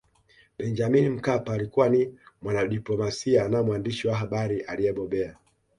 benjamin 0.57 1.09
mkapa 1.09 1.53
alikuwa 1.53 1.89
ni 1.89 2.15
mwanadiplomasia 2.41 3.47
na 3.49 3.63
mwandishi 3.63 4.07
wa 4.07 4.15
habari 4.15 4.61
aliyebobea 4.61 5.37